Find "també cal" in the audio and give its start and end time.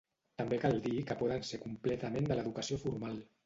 0.41-0.79